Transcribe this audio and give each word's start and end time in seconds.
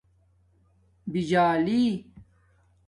بِجالی 1.11 2.11